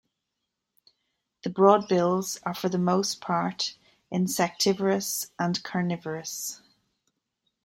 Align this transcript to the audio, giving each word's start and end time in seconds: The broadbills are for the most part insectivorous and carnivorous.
The 1.43 1.51
broadbills 1.51 2.39
are 2.41 2.55
for 2.55 2.69
the 2.69 2.79
most 2.79 3.21
part 3.21 3.75
insectivorous 4.11 5.29
and 5.37 5.61
carnivorous. 5.63 6.63